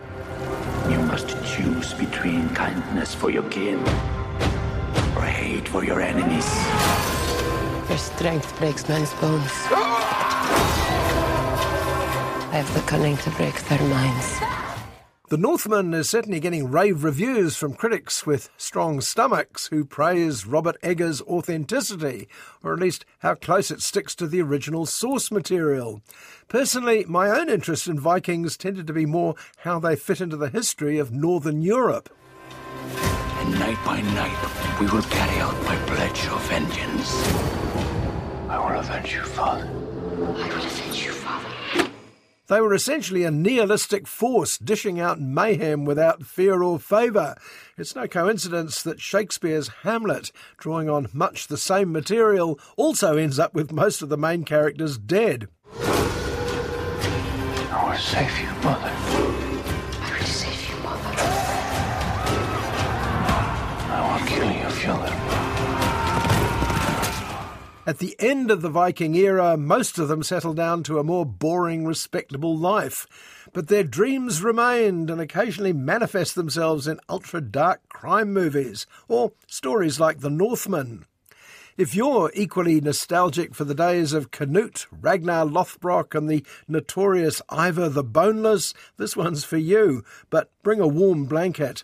You 0.88 1.00
must 1.00 1.30
choose 1.44 1.96
between 1.96 2.48
kindness 2.50 3.16
for 3.16 3.32
your 3.32 3.50
kin 3.50 3.80
or 5.18 5.24
hate 5.24 5.68
for 5.68 5.84
your 5.84 6.02
enemies. 6.02 6.46
Their 7.88 7.98
strength 7.98 8.56
breaks 8.60 8.88
men's 8.88 9.12
bones. 9.16 9.50
I 12.52 12.62
have 12.62 12.72
the 12.76 12.82
cunning 12.82 13.18
to 13.18 13.32
break 13.32 13.60
their 13.64 13.82
minds. 13.82 14.65
The 15.30 15.38
Northman 15.38 15.92
is 15.96 16.08
certainly 16.08 16.40
getting 16.40 16.70
rave 16.70 17.04
reviews 17.04 17.56
from 17.56 17.74
critics 17.74 18.28
with 18.28 18.52
strong 18.58 19.02
stomachs 19.02 19.68
who 19.68 19.84
praise 19.84 20.46
Robert 20.46 20.78
Eggers' 20.84 21.20
authenticity, 21.24 22.28
or 22.62 22.74
at 22.74 22.80
least 22.80 23.06
how 23.20 23.34
close 23.34 23.72
it 23.72 23.82
sticks 23.82 24.14
to 24.16 24.28
the 24.28 24.44
original 24.44 24.86
source 24.86 25.32
material. 25.32 26.04
Personally, 26.48 27.06
my 27.08 27.30
own 27.30 27.50
interest 27.50 27.88
in 27.88 28.00
Vikings 28.00 28.56
tended 28.56 28.86
to 28.86 28.94
be 28.94 29.08
more 29.08 29.34
how 29.58 29.80
they 29.80 29.96
fit 29.96 30.22
into 30.22 30.38
the 30.38 30.50
history 30.50 31.00
of 31.00 31.12
Northern 31.12 31.64
Europe. 31.64 32.08
And 33.40 33.60
night 33.60 33.80
by 33.84 34.02
night, 34.02 34.80
we 34.80 34.86
will 34.86 35.02
carry 35.02 35.40
out 35.40 35.60
my 35.64 35.76
pledge 35.88 36.28
of 36.28 36.40
vengeance. 36.50 37.16
I 38.48 38.60
will 38.60 38.80
avenge 38.80 39.14
you, 39.16 39.24
Father. 39.24 39.68
I 39.68 40.20
will 40.20 40.66
avenge 40.66 41.04
you, 41.04 41.14
Father. 41.14 41.45
They 42.48 42.62
were 42.62 42.76
essentially 42.76 43.24
a 43.24 43.32
nihilistic 43.32 44.06
force 44.08 44.60
dishing 44.60 45.00
out 45.00 45.20
mayhem 45.20 45.84
without 45.84 46.24
fear 46.24 46.62
or 46.62 46.78
favour. 46.78 47.36
It's 47.76 47.96
no 47.96 48.08
coincidence 48.08 48.84
that 48.84 49.02
Shakespeare's 49.02 49.70
Hamlet, 49.82 50.32
drawing 50.58 50.88
on 50.88 51.10
much 51.12 51.48
the 51.48 51.58
same 51.58 51.92
material, 51.92 52.60
also 52.78 53.18
ends 53.18 53.40
up 53.40 53.56
with 53.56 53.72
most 53.72 54.04
of 54.04 54.10
the 54.10 54.18
main 54.18 54.44
characters 54.44 55.00
dead. 55.00 55.48
I 57.72 57.90
will 57.90 57.98
save 57.98 58.40
you, 58.40 58.52
Mother. 58.64 59.25
At 67.88 68.00
the 68.00 68.16
end 68.18 68.50
of 68.50 68.64
the 68.64 68.70
Viking 68.70 69.14
era, 69.14 69.56
most 69.56 70.00
of 70.00 70.08
them 70.08 70.24
settled 70.24 70.56
down 70.56 70.82
to 70.84 70.98
a 70.98 71.04
more 71.04 71.24
boring, 71.24 71.86
respectable 71.86 72.58
life. 72.58 73.06
But 73.54 73.68
their 73.68 73.84
dreams 73.84 74.42
remained 74.42 75.12
and 75.12 75.22
occasionally 75.22 75.72
manifest 75.72 76.34
themselves 76.34 76.88
in 76.88 77.00
ultra 77.08 77.42
dark 77.42 77.88
crime 77.88 78.34
movies 78.34 78.88
or 79.08 79.34
stories 79.46 80.00
like 80.00 80.22
The 80.22 80.32
Northman. 80.32 81.06
If 81.78 81.94
you're 81.94 82.32
equally 82.34 82.82
nostalgic 82.82 83.54
for 83.54 83.66
the 83.66 83.76
days 83.76 84.14
of 84.14 84.32
Canute, 84.32 84.88
Ragnar 84.92 85.46
Lothbrok, 85.46 86.16
and 86.16 86.28
the 86.28 86.44
notorious 86.68 87.40
Ivar 87.52 87.90
the 87.90 88.04
Boneless, 88.04 88.74
this 88.98 89.16
one's 89.16 89.44
for 89.44 89.58
you. 89.58 90.04
But 90.32 90.50
bring 90.64 90.80
a 90.80 90.88
warm 90.88 91.26
blanket. 91.26 91.84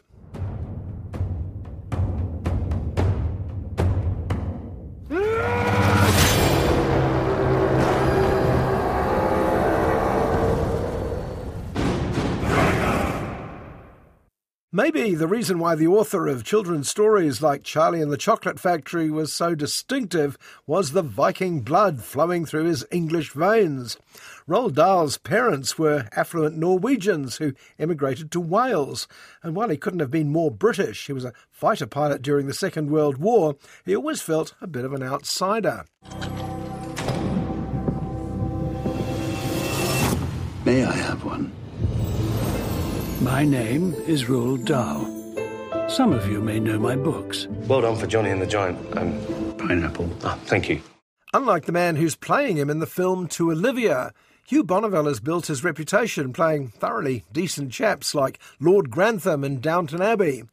Maybe 14.73 15.15
the 15.15 15.27
reason 15.27 15.59
why 15.59 15.75
the 15.75 15.87
author 15.87 16.29
of 16.29 16.45
children's 16.45 16.87
stories 16.87 17.41
like 17.41 17.61
Charlie 17.61 18.01
and 18.01 18.09
the 18.09 18.15
Chocolate 18.15 18.57
Factory 18.57 19.11
was 19.11 19.33
so 19.33 19.53
distinctive 19.53 20.37
was 20.65 20.93
the 20.93 21.01
Viking 21.01 21.59
blood 21.59 22.01
flowing 22.01 22.45
through 22.45 22.63
his 22.63 22.85
English 22.89 23.31
veins. 23.33 23.97
Roald 24.47 24.75
Dahl's 24.75 25.17
parents 25.17 25.77
were 25.77 26.07
affluent 26.15 26.57
Norwegians 26.57 27.35
who 27.35 27.51
emigrated 27.77 28.31
to 28.31 28.39
Wales, 28.39 29.09
and 29.43 29.57
while 29.57 29.67
he 29.67 29.75
couldn't 29.75 29.99
have 29.99 30.09
been 30.09 30.31
more 30.31 30.49
British, 30.49 31.07
he 31.07 31.11
was 31.11 31.25
a 31.25 31.33
fighter 31.49 31.85
pilot 31.85 32.21
during 32.21 32.47
the 32.47 32.53
Second 32.53 32.89
World 32.89 33.17
War, 33.17 33.57
he 33.83 33.93
always 33.93 34.21
felt 34.21 34.53
a 34.61 34.67
bit 34.67 34.85
of 34.85 34.93
an 34.93 35.03
outsider. 35.03 35.83
May 40.63 40.85
I 40.85 40.93
have 40.93 41.25
one? 41.25 41.51
My 43.21 43.43
name 43.43 43.93
is 44.07 44.25
Roald 44.25 44.65
Dahl. 44.65 45.07
Some 45.89 46.11
of 46.11 46.27
you 46.27 46.41
may 46.41 46.59
know 46.59 46.79
my 46.79 46.95
books. 46.95 47.47
Well 47.67 47.81
done 47.81 47.95
for 47.95 48.07
Johnny 48.07 48.29
and 48.31 48.41
the 48.41 48.47
Giant. 48.47 48.97
Um, 48.97 49.55
Pineapple. 49.57 50.09
oh, 50.23 50.39
thank 50.45 50.69
you. 50.69 50.81
Unlike 51.33 51.65
the 51.65 51.71
man 51.71 51.95
who's 51.95 52.15
playing 52.15 52.57
him 52.57 52.69
in 52.69 52.79
the 52.79 52.85
film 52.87 53.27
To 53.29 53.51
Olivia, 53.51 54.11
Hugh 54.47 54.63
Bonneville 54.63 55.05
has 55.05 55.19
built 55.19 55.47
his 55.47 55.63
reputation 55.63 56.33
playing 56.33 56.69
thoroughly 56.69 57.23
decent 57.31 57.71
chaps 57.71 58.15
like 58.15 58.39
Lord 58.59 58.89
Grantham 58.89 59.43
in 59.43 59.59
Downton 59.61 60.01
Abbey. 60.01 60.43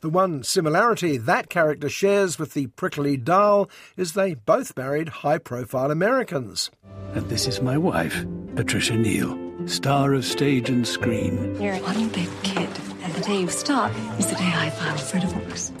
The 0.00 0.08
one 0.08 0.42
similarity 0.42 1.16
that 1.16 1.48
character 1.48 1.88
shares 1.88 2.38
with 2.38 2.54
the 2.54 2.68
prickly 2.68 3.16
Dahl 3.16 3.68
is 3.96 4.12
they 4.14 4.34
both 4.34 4.76
married 4.76 5.08
high 5.08 5.38
profile 5.38 5.90
Americans. 5.90 6.70
And 7.14 7.28
this 7.28 7.46
is 7.46 7.60
my 7.60 7.76
wife, 7.78 8.24
Patricia 8.56 8.96
Neal, 8.96 9.36
star 9.66 10.14
of 10.14 10.24
stage 10.24 10.68
and 10.68 10.86
screen. 10.86 11.60
You're 11.60 11.76
one 11.76 12.08
big 12.08 12.28
kid, 12.42 12.68
and 13.02 13.12
the 13.14 13.20
day 13.20 13.40
you 13.40 13.48
stop 13.48 13.92
is 14.18 14.26
the 14.26 14.36
day 14.36 14.52
I 14.54 14.70
file 14.70 14.96
for 14.96 15.18
divorce. 15.18 15.72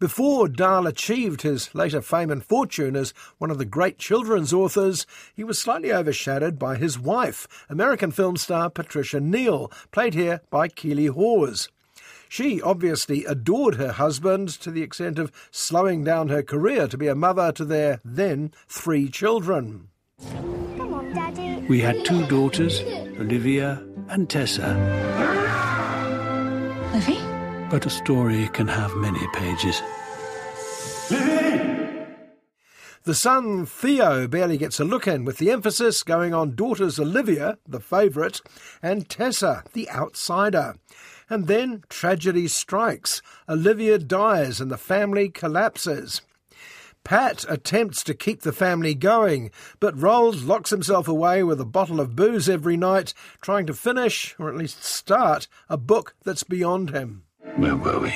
Before 0.00 0.48
Dahl 0.48 0.88
achieved 0.88 1.42
his 1.42 1.72
later 1.74 2.02
fame 2.02 2.30
and 2.30 2.44
fortune 2.44 2.96
as 2.96 3.14
one 3.38 3.52
of 3.52 3.58
the 3.58 3.64
great 3.64 3.98
children's 3.98 4.52
authors, 4.52 5.06
he 5.34 5.44
was 5.44 5.60
slightly 5.60 5.92
overshadowed 5.92 6.58
by 6.58 6.76
his 6.76 6.98
wife, 6.98 7.46
American 7.68 8.10
film 8.10 8.36
star 8.36 8.68
Patricia 8.68 9.20
Neal, 9.20 9.70
played 9.92 10.14
here 10.14 10.40
by 10.50 10.66
Keeley 10.66 11.06
Hawes. 11.06 11.68
She 12.28 12.60
obviously 12.60 13.24
adored 13.24 13.76
her 13.76 13.92
husband 13.92 14.48
to 14.60 14.70
the 14.70 14.82
extent 14.82 15.18
of 15.18 15.30
slowing 15.50 16.02
down 16.02 16.30
her 16.30 16.42
career 16.42 16.88
to 16.88 16.98
be 16.98 17.06
a 17.06 17.14
mother 17.14 17.52
to 17.52 17.64
their 17.64 18.00
then 18.04 18.52
three 18.66 19.08
children. 19.08 19.88
Come 21.66 21.68
on, 21.68 21.68
Daddy. 21.68 21.68
We 21.68 21.80
had 21.80 22.04
two 22.04 22.26
daughters, 22.26 22.80
Olivia 23.20 23.82
and 24.08 24.28
Tessa. 24.28 24.74
Livy? 26.92 27.18
But 27.70 27.86
a 27.86 27.90
story 27.90 28.48
can 28.48 28.68
have 28.68 28.94
many 28.96 29.26
pages. 29.34 29.80
The 33.04 33.14
son, 33.14 33.66
Theo, 33.66 34.28
barely 34.28 34.56
gets 34.56 34.78
a 34.78 34.84
look 34.84 35.08
in, 35.08 35.24
with 35.24 35.38
the 35.38 35.50
emphasis 35.50 36.04
going 36.04 36.34
on 36.34 36.54
daughters 36.54 37.00
Olivia, 37.00 37.58
the 37.66 37.80
favourite, 37.80 38.40
and 38.80 39.08
Tessa, 39.08 39.64
the 39.72 39.90
outsider. 39.90 40.76
And 41.28 41.48
then 41.48 41.82
tragedy 41.88 42.46
strikes. 42.46 43.20
Olivia 43.48 43.98
dies 43.98 44.60
and 44.60 44.70
the 44.70 44.78
family 44.78 45.30
collapses. 45.30 46.22
Pat 47.04 47.44
attempts 47.48 48.04
to 48.04 48.14
keep 48.14 48.42
the 48.42 48.52
family 48.52 48.94
going, 48.94 49.50
but 49.80 49.96
Roald 49.96 50.46
locks 50.46 50.70
himself 50.70 51.08
away 51.08 51.42
with 51.42 51.60
a 51.60 51.64
bottle 51.64 52.00
of 52.00 52.14
booze 52.14 52.48
every 52.48 52.76
night, 52.76 53.12
trying 53.40 53.66
to 53.66 53.74
finish, 53.74 54.36
or 54.38 54.48
at 54.48 54.56
least 54.56 54.84
start, 54.84 55.48
a 55.68 55.76
book 55.76 56.14
that's 56.24 56.44
beyond 56.44 56.90
him. 56.90 57.24
Where 57.56 57.76
were 57.76 57.98
we? 57.98 58.14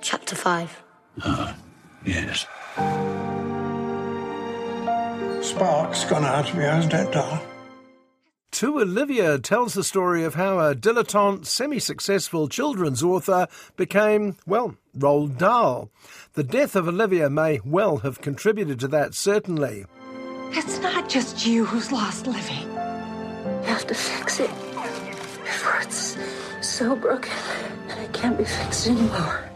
Chapter 0.00 0.34
5. 0.34 0.82
Ah, 1.22 1.56
yes. 2.06 2.46
Spark's 5.46 6.04
gone 6.04 6.24
out 6.24 6.48
of 6.48 6.54
you, 6.54 6.62
hasn't 6.62 6.94
it, 6.94 7.12
Dar? 7.12 7.42
To 8.52 8.80
Olivia 8.80 9.38
tells 9.38 9.72
the 9.72 9.82
story 9.82 10.24
of 10.24 10.34
how 10.34 10.60
a 10.60 10.74
dilettante, 10.74 11.46
semi 11.46 11.78
successful 11.78 12.48
children's 12.48 13.02
author 13.02 13.48
became, 13.76 14.36
well, 14.46 14.76
Roald 14.96 15.38
Dahl. 15.38 15.90
The 16.34 16.44
death 16.44 16.76
of 16.76 16.86
Olivia 16.86 17.30
may 17.30 17.60
well 17.64 17.98
have 17.98 18.20
contributed 18.20 18.78
to 18.80 18.88
that, 18.88 19.14
certainly. 19.14 19.86
It's 20.50 20.78
not 20.80 21.08
just 21.08 21.46
you 21.46 21.64
who's 21.64 21.90
lost 21.90 22.26
Livy. 22.26 22.60
You 22.60 23.68
have 23.68 23.86
to 23.86 23.94
fix 23.94 24.38
it 24.38 24.50
before 24.50 25.80
it's 25.80 26.18
so 26.60 26.94
broken 26.94 27.32
and 27.88 28.00
it 28.00 28.12
can't 28.12 28.36
be 28.36 28.44
fixed 28.44 28.86
anymore. 28.86 29.51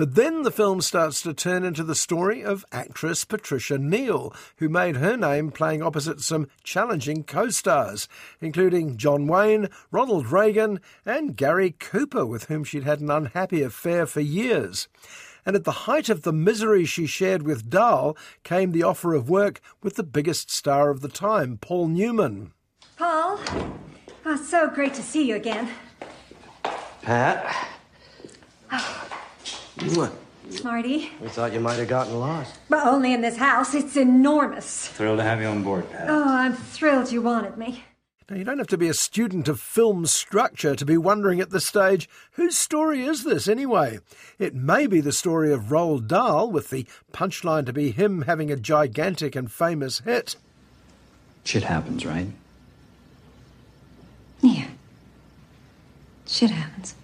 But 0.00 0.14
then 0.14 0.44
the 0.44 0.50
film 0.50 0.80
starts 0.80 1.20
to 1.20 1.34
turn 1.34 1.62
into 1.62 1.84
the 1.84 1.94
story 1.94 2.42
of 2.42 2.64
actress 2.72 3.26
Patricia 3.26 3.76
Neal, 3.76 4.32
who 4.56 4.70
made 4.70 4.96
her 4.96 5.14
name 5.14 5.50
playing 5.50 5.82
opposite 5.82 6.22
some 6.22 6.48
challenging 6.64 7.22
co 7.22 7.50
stars, 7.50 8.08
including 8.40 8.96
John 8.96 9.26
Wayne, 9.26 9.68
Ronald 9.90 10.28
Reagan, 10.28 10.80
and 11.04 11.36
Gary 11.36 11.72
Cooper, 11.78 12.24
with 12.24 12.44
whom 12.44 12.64
she'd 12.64 12.84
had 12.84 13.00
an 13.00 13.10
unhappy 13.10 13.60
affair 13.60 14.06
for 14.06 14.22
years. 14.22 14.88
And 15.44 15.54
at 15.54 15.64
the 15.64 15.84
height 15.84 16.08
of 16.08 16.22
the 16.22 16.32
misery 16.32 16.86
she 16.86 17.04
shared 17.04 17.42
with 17.42 17.68
Dahl 17.68 18.16
came 18.42 18.72
the 18.72 18.84
offer 18.84 19.12
of 19.12 19.28
work 19.28 19.60
with 19.82 19.96
the 19.96 20.02
biggest 20.02 20.50
star 20.50 20.88
of 20.88 21.02
the 21.02 21.10
time, 21.10 21.58
Paul 21.60 21.88
Newman. 21.88 22.54
Paul, 22.96 23.38
oh, 24.24 24.36
so 24.48 24.66
great 24.70 24.94
to 24.94 25.02
see 25.02 25.28
you 25.28 25.36
again. 25.36 25.68
Pat. 27.02 27.68
Oh, 28.72 29.19
Mwah. 29.80 30.12
Smarty. 30.50 31.10
We 31.20 31.28
thought 31.28 31.52
you 31.52 31.60
might 31.60 31.78
have 31.78 31.88
gotten 31.88 32.18
lost. 32.18 32.58
But 32.68 32.86
only 32.86 33.12
in 33.12 33.20
this 33.20 33.36
house. 33.36 33.74
It's 33.74 33.96
enormous. 33.96 34.88
Thrilled 34.88 35.18
to 35.18 35.24
have 35.24 35.40
you 35.40 35.46
on 35.46 35.62
board, 35.62 35.88
Pat. 35.90 36.10
Oh, 36.10 36.24
I'm 36.28 36.54
thrilled 36.54 37.12
you 37.12 37.22
wanted 37.22 37.56
me. 37.56 37.84
Now, 38.28 38.36
you 38.36 38.44
don't 38.44 38.58
have 38.58 38.68
to 38.68 38.78
be 38.78 38.88
a 38.88 38.94
student 38.94 39.48
of 39.48 39.60
film 39.60 40.06
structure 40.06 40.76
to 40.76 40.84
be 40.84 40.96
wondering 40.96 41.40
at 41.40 41.50
this 41.50 41.66
stage 41.66 42.08
whose 42.32 42.56
story 42.56 43.02
is 43.02 43.24
this 43.24 43.48
anyway? 43.48 43.98
It 44.38 44.54
may 44.54 44.86
be 44.86 45.00
the 45.00 45.12
story 45.12 45.52
of 45.52 45.64
Roald 45.64 46.06
Dahl, 46.06 46.48
with 46.48 46.70
the 46.70 46.86
punchline 47.12 47.66
to 47.66 47.72
be 47.72 47.90
him 47.90 48.22
having 48.22 48.50
a 48.52 48.56
gigantic 48.56 49.34
and 49.34 49.50
famous 49.50 50.00
hit. 50.00 50.36
Shit 51.42 51.64
happens, 51.64 52.06
right? 52.06 52.28
Yeah. 54.42 54.68
Shit 56.26 56.50
happens. 56.50 56.94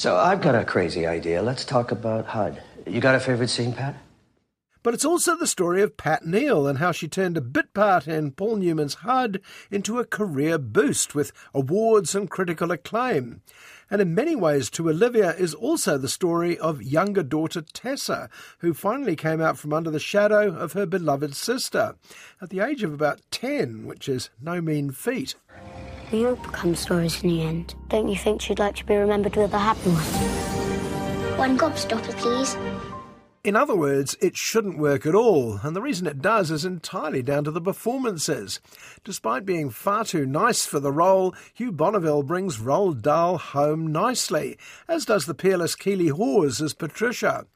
So 0.00 0.16
I've 0.16 0.40
got 0.40 0.54
a 0.54 0.64
crazy 0.64 1.06
idea. 1.06 1.42
Let's 1.42 1.62
talk 1.62 1.92
about 1.92 2.24
HUD. 2.24 2.62
You 2.86 3.02
got 3.02 3.16
a 3.16 3.20
favorite 3.20 3.50
scene, 3.50 3.74
Pat? 3.74 3.96
But 4.82 4.94
it's 4.94 5.04
also 5.04 5.36
the 5.36 5.46
story 5.46 5.82
of 5.82 5.98
Pat 5.98 6.24
Neal 6.24 6.66
and 6.66 6.78
how 6.78 6.90
she 6.90 7.06
turned 7.06 7.36
a 7.36 7.42
bit 7.42 7.74
part 7.74 8.08
in 8.08 8.30
Paul 8.32 8.56
Newman's 8.56 8.94
HUD 8.94 9.42
into 9.70 9.98
a 9.98 10.06
career 10.06 10.56
boost 10.56 11.14
with 11.14 11.34
awards 11.52 12.14
and 12.14 12.30
critical 12.30 12.70
acclaim. 12.70 13.42
And 13.90 14.00
in 14.00 14.14
many 14.14 14.34
ways, 14.34 14.70
to 14.70 14.88
Olivia 14.88 15.34
is 15.34 15.52
also 15.52 15.98
the 15.98 16.08
story 16.08 16.58
of 16.58 16.82
younger 16.82 17.22
daughter 17.22 17.60
Tessa, 17.60 18.30
who 18.60 18.72
finally 18.72 19.16
came 19.16 19.42
out 19.42 19.58
from 19.58 19.74
under 19.74 19.90
the 19.90 20.00
shadow 20.00 20.50
of 20.50 20.72
her 20.72 20.86
beloved 20.86 21.36
sister 21.36 21.94
at 22.40 22.48
the 22.48 22.60
age 22.60 22.82
of 22.82 22.94
about 22.94 23.20
10, 23.30 23.84
which 23.84 24.08
is 24.08 24.30
no 24.40 24.62
mean 24.62 24.92
feat. 24.92 25.34
We 26.12 26.26
all 26.26 26.34
become 26.34 26.74
stories 26.74 27.22
in 27.22 27.28
the 27.28 27.42
end. 27.42 27.74
Don't 27.88 28.08
you 28.08 28.16
think 28.16 28.42
she'd 28.42 28.58
like 28.58 28.74
to 28.76 28.84
be 28.84 28.96
remembered 28.96 29.36
with 29.36 29.54
a 29.54 29.58
happy 29.58 29.90
one? 29.90 31.38
One 31.38 31.58
gobstopper, 31.58 32.16
please. 32.16 32.56
In 33.42 33.56
other 33.56 33.76
words, 33.76 34.16
it 34.20 34.36
shouldn't 34.36 34.78
work 34.78 35.06
at 35.06 35.14
all, 35.14 35.60
and 35.62 35.74
the 35.74 35.80
reason 35.80 36.06
it 36.06 36.20
does 36.20 36.50
is 36.50 36.64
entirely 36.64 37.22
down 37.22 37.44
to 37.44 37.50
the 37.50 37.60
performances. 37.60 38.60
Despite 39.02 39.46
being 39.46 39.70
far 39.70 40.04
too 40.04 40.26
nice 40.26 40.66
for 40.66 40.78
the 40.78 40.92
role, 40.92 41.34
Hugh 41.54 41.72
Bonneville 41.72 42.22
brings 42.22 42.58
Roald 42.58 43.00
Dahl 43.00 43.38
home 43.38 43.86
nicely, 43.86 44.58
as 44.88 45.06
does 45.06 45.24
the 45.24 45.34
peerless 45.34 45.74
Keeley 45.74 46.08
Hawes 46.08 46.60
as 46.60 46.74
Patricia. 46.74 47.46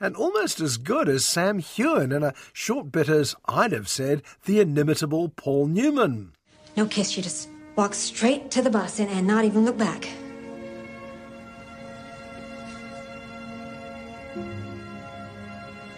And 0.00 0.16
almost 0.16 0.60
as 0.60 0.78
good 0.78 1.08
as 1.08 1.26
Sam 1.26 1.58
Heughan 1.58 2.12
in 2.12 2.22
a 2.22 2.34
short 2.52 2.90
bit 2.90 3.08
as, 3.08 3.34
I'd 3.46 3.72
have 3.72 3.88
said, 3.88 4.22
the 4.44 4.60
inimitable 4.60 5.28
Paul 5.30 5.66
Newman. 5.66 6.32
No 6.76 6.86
kiss, 6.86 7.16
you 7.16 7.22
just 7.22 7.50
walk 7.76 7.94
straight 7.94 8.50
to 8.50 8.62
the 8.62 8.70
bus 8.70 8.98
and, 8.98 9.10
and 9.10 9.26
not 9.26 9.44
even 9.44 9.64
look 9.64 9.76
back. 9.76 10.08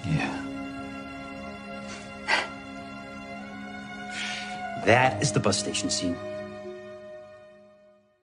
Yeah. 0.05 0.45
That 4.85 5.23
is 5.23 5.33
the 5.33 5.41
bus 5.41 5.59
station 5.59 5.89
scene. 5.89 6.17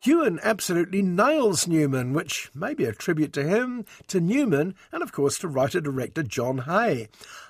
Heughan 0.05 0.39
absolutely 0.43 1.01
nails 1.01 1.67
Newman, 1.67 2.13
which 2.13 2.51
may 2.53 2.75
be 2.75 2.85
a 2.85 2.93
tribute 2.93 3.33
to 3.33 3.43
him, 3.43 3.85
to 4.05 4.19
Newman, 4.19 4.75
and 4.91 5.01
of 5.01 5.11
course 5.11 5.39
to 5.39 5.47
writer 5.47 5.81
director 5.81 6.21
John 6.21 6.59
Hay. 6.59 7.07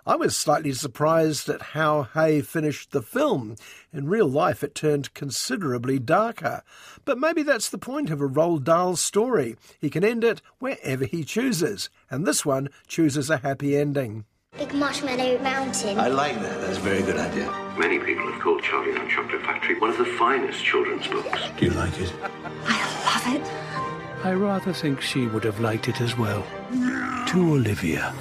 I 0.07 0.15
was 0.15 0.37
slightly 0.37 0.71
surprised 0.71 1.49
at 1.49 1.73
how 1.73 2.03
Hay 2.03 2.39
finished 2.39 2.91
the 2.91 3.01
film. 3.01 3.57
In 3.91 4.07
real 4.07 4.29
life, 4.29 4.63
it 4.63 4.73
turned 4.73 5.13
considerably 5.13 5.99
darker. 5.99 6.63
But 7.03 7.17
maybe 7.17 7.43
that's 7.43 7.69
the 7.69 7.77
point 7.77 8.09
of 8.09 8.21
a 8.21 8.29
Roald 8.29 8.63
Dahl 8.63 8.95
story. 8.95 9.57
He 9.81 9.89
can 9.89 10.05
end 10.05 10.23
it 10.23 10.41
wherever 10.59 11.03
he 11.03 11.25
chooses, 11.25 11.89
and 12.09 12.25
this 12.25 12.45
one 12.45 12.69
chooses 12.87 13.29
a 13.29 13.39
happy 13.39 13.75
ending. 13.75 14.23
Big 14.57 14.73
Marshmallow 14.73 15.37
Mountain. 15.39 15.99
I 15.99 16.07
like 16.07 16.39
that. 16.41 16.61
That's 16.61 16.77
a 16.77 16.81
very 16.81 17.01
good 17.01 17.17
idea. 17.17 17.51
Many 17.77 17.99
people 17.99 18.31
have 18.31 18.41
called 18.41 18.63
Charlie 18.63 18.91
and 18.91 19.05
the 19.05 19.11
Chocolate 19.11 19.41
Factory 19.41 19.77
one 19.77 19.89
of 19.89 19.97
the 19.97 20.05
finest 20.05 20.63
children's 20.63 21.05
books. 21.07 21.41
Do 21.57 21.65
you 21.65 21.71
like 21.71 21.99
it? 21.99 22.13
I 22.65 22.79
love 23.05 23.35
it. 23.35 24.25
I 24.25 24.31
rather 24.31 24.71
think 24.71 25.01
she 25.01 25.27
would 25.27 25.43
have 25.43 25.59
liked 25.59 25.89
it 25.89 25.99
as 25.99 26.17
well. 26.17 26.45
To 27.27 27.53
Olivia. 27.53 28.13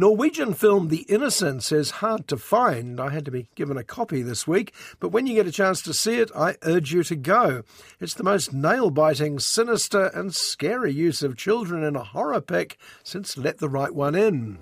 Norwegian 0.00 0.54
film 0.54 0.90
The 0.90 1.02
Innocents 1.08 1.72
is 1.72 1.90
hard 1.90 2.28
to 2.28 2.36
find. 2.36 3.00
I 3.00 3.10
had 3.10 3.24
to 3.24 3.32
be 3.32 3.48
given 3.56 3.76
a 3.76 3.82
copy 3.82 4.22
this 4.22 4.46
week, 4.46 4.72
but 5.00 5.08
when 5.08 5.26
you 5.26 5.34
get 5.34 5.48
a 5.48 5.50
chance 5.50 5.82
to 5.82 5.92
see 5.92 6.20
it, 6.20 6.30
I 6.36 6.54
urge 6.62 6.92
you 6.92 7.02
to 7.02 7.16
go. 7.16 7.64
It's 7.98 8.14
the 8.14 8.22
most 8.22 8.52
nail 8.52 8.90
biting, 8.90 9.40
sinister, 9.40 10.12
and 10.14 10.32
scary 10.32 10.92
use 10.92 11.24
of 11.24 11.36
children 11.36 11.82
in 11.82 11.96
a 11.96 12.04
horror 12.04 12.40
pick 12.40 12.78
since 13.02 13.36
Let 13.36 13.58
the 13.58 13.68
Right 13.68 13.92
One 13.92 14.14
In. 14.14 14.58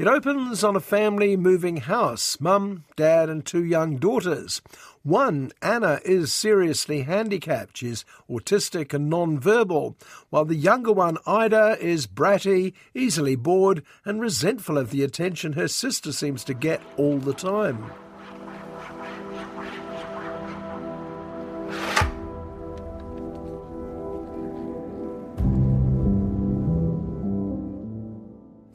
It 0.00 0.06
opens 0.06 0.64
on 0.64 0.76
a 0.76 0.80
family 0.80 1.36
moving 1.36 1.76
house 1.76 2.40
mum, 2.40 2.84
dad, 2.96 3.28
and 3.28 3.44
two 3.44 3.62
young 3.62 3.98
daughters. 3.98 4.62
One, 5.02 5.52
Anna, 5.60 6.00
is 6.06 6.32
seriously 6.32 7.02
handicapped. 7.02 7.76
She's 7.76 8.06
autistic 8.30 8.94
and 8.94 9.10
non-verbal, 9.10 9.98
while 10.30 10.46
the 10.46 10.54
younger 10.54 10.90
one, 10.90 11.18
Ida, 11.26 11.76
is 11.82 12.06
bratty, 12.06 12.72
easily 12.94 13.36
bored, 13.36 13.84
and 14.02 14.22
resentful 14.22 14.78
of 14.78 14.88
the 14.88 15.04
attention 15.04 15.52
her 15.52 15.68
sister 15.68 16.12
seems 16.12 16.44
to 16.44 16.54
get 16.54 16.80
all 16.96 17.18
the 17.18 17.34
time. 17.34 17.92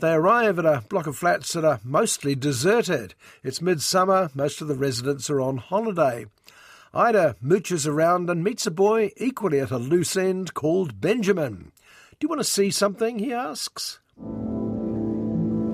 They 0.06 0.14
arrive 0.14 0.60
at 0.60 0.68
a 0.68 0.84
block 0.88 1.08
of 1.08 1.18
flats 1.18 1.54
that 1.54 1.66
are 1.66 1.80
mostly 1.84 2.36
deserted. 2.36 3.16
It's 3.44 3.60
midsummer, 3.60 4.30
most 4.36 4.62
of 4.62 4.68
the 4.68 4.76
residents 4.76 5.32
are 5.32 5.42
on 5.42 5.58
holiday. 5.58 6.28
Ida 6.94 7.38
mooches 7.44 7.88
around 7.88 8.30
and 8.30 8.44
meets 8.44 8.68
a 8.68 8.72
boy 8.72 9.14
equally 9.18 9.60
at 9.60 9.72
a 9.72 9.80
loose 9.80 10.16
end 10.16 10.54
called 10.54 11.02
Benjamin. 11.02 11.72
Do 12.20 12.26
you 12.26 12.30
want 12.30 12.40
to 12.40 12.44
see 12.44 12.70
something? 12.70 13.18
he 13.18 13.34
asks. 13.34 13.98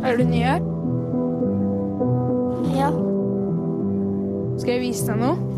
Er 0.01 0.15
du 0.15 0.23
ny 0.23 0.39
her? 0.43 0.63
Ja. 2.71 2.89
Skal 4.57 4.73
jeg 4.73 4.81
vise 4.81 5.07
deg 5.11 5.19
noe? 5.19 5.50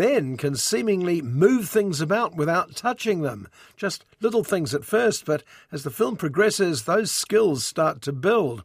Ben 0.00 0.38
can 0.38 0.56
seemingly 0.56 1.20
move 1.20 1.68
things 1.68 2.00
about 2.00 2.34
without 2.34 2.74
touching 2.74 3.20
them. 3.20 3.46
Just 3.76 4.06
little 4.22 4.42
things 4.42 4.72
at 4.72 4.82
first, 4.82 5.26
but 5.26 5.42
as 5.70 5.82
the 5.82 5.90
film 5.90 6.16
progresses, 6.16 6.84
those 6.84 7.10
skills 7.10 7.66
start 7.66 8.00
to 8.00 8.12
build. 8.12 8.64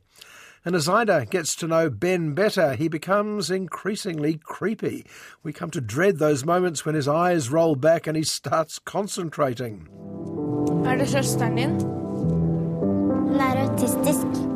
And 0.64 0.78
as 0.78 0.88
Ida 0.88 1.26
gets 1.26 1.54
to 1.58 1.68
know 1.68 1.90
Ben 1.90 2.36
better, 2.36 2.76
he 2.76 2.88
becomes 2.88 3.52
increasingly 3.52 4.40
creepy. 4.46 5.06
We 5.44 5.52
come 5.52 5.72
to 5.72 5.82
dread 5.82 6.20
those 6.20 6.46
moments 6.46 6.86
when 6.86 6.96
his 6.96 7.10
eyes 7.10 7.50
roll 7.50 7.76
back 7.76 8.08
and 8.08 8.16
he 8.16 8.24
starts 8.24 8.80
concentrating. 8.80 9.90
Er 10.86 10.96
det 10.96 11.10
søsteren 11.10 11.56
din? 11.56 11.82
Hun 13.28 13.42
er 13.42 13.70
autistisk. 13.70 14.55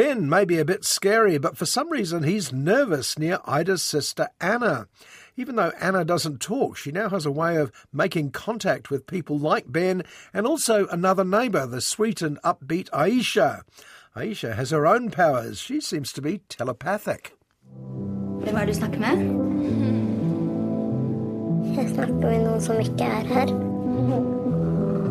Ben 0.00 0.30
may 0.30 0.46
be 0.46 0.58
a 0.58 0.64
bit 0.64 0.82
scary, 0.82 1.36
but 1.36 1.58
for 1.58 1.66
some 1.66 1.90
reason 1.90 2.22
he's 2.22 2.54
nervous 2.54 3.18
near 3.18 3.38
Ida's 3.44 3.82
sister 3.82 4.28
Anna. 4.40 4.88
Even 5.36 5.56
though 5.56 5.74
Anna 5.78 6.06
doesn't 6.06 6.40
talk, 6.40 6.78
she 6.78 6.90
now 6.90 7.10
has 7.10 7.26
a 7.26 7.30
way 7.30 7.58
of 7.58 7.70
making 7.92 8.30
contact 8.30 8.90
with 8.90 9.06
people 9.06 9.38
like 9.38 9.70
Ben 9.70 10.02
and 10.32 10.46
also 10.46 10.86
another 10.86 11.22
neighbour, 11.22 11.66
the 11.66 11.82
sweet 11.82 12.22
and 12.22 12.40
upbeat 12.40 12.88
Aisha. 12.94 13.60
Aisha 14.16 14.54
has 14.54 14.70
her 14.70 14.86
own 14.86 15.10
powers. 15.10 15.58
She 15.58 15.82
seems 15.82 16.14
to 16.14 16.22
be 16.22 16.40
telepathic. 16.48 17.32
Hvem 18.40 18.56
er 18.56 18.64
det 18.64 18.68
du 18.68 18.74
snakker 18.74 19.00
med? 19.00 19.16
Jeg 21.76 21.88
snakker 21.94 22.14
med 22.14 22.44
noen 22.46 22.60
som 22.60 22.80
ikke 22.80 23.04
er 23.04 23.24
her. 23.34 23.52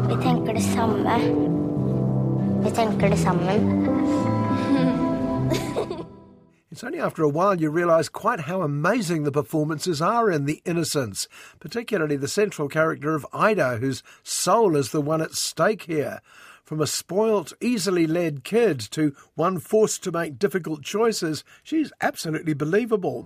Vi 0.10 0.23
tenker 0.23 0.54
det 0.54 0.63
samme. 0.63 1.69
Vi 2.63 2.72
tenker 2.72 3.10
det 3.10 3.17
sammen. 3.17 3.89
It's 6.72 6.84
only 6.84 7.00
after 7.00 7.24
a 7.24 7.30
while 7.30 7.60
you 7.60 7.72
realise 7.72 8.10
quite 8.10 8.41
how 8.41 8.62
amazing 8.62 9.24
the 9.24 9.32
performances 9.32 10.02
are 10.02 10.30
in 10.30 10.45
The 10.45 10.62
Innocents, 10.65 11.28
particularly 11.60 12.15
the 12.15 12.28
central 12.28 12.69
character 12.69 13.15
of 13.15 13.26
Ida, 13.34 13.78
whose 13.78 14.04
soul 14.24 14.76
is 14.76 14.91
the 14.91 15.02
one 15.02 15.22
at 15.22 15.34
stake 15.34 15.84
here. 15.84 16.22
From 16.63 16.80
a 16.80 16.86
spoilt, 16.86 17.54
easily 17.60 18.06
led 18.06 18.43
kid 18.43 18.80
to 18.91 19.15
one 19.36 19.60
forced 19.60 20.04
to 20.04 20.12
make 20.12 20.38
difficult 20.38 20.84
choices, 20.84 21.43
she's 21.63 21.91
absolutely 22.02 22.54
believable. 22.54 23.26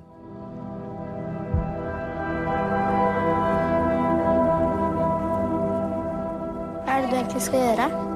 Hva 6.85 6.97
er 6.97 7.01
det 7.01 7.09
du 7.11 7.15
egentlig 7.15 7.41
skal 7.41 7.59
gjøre? 7.59 8.12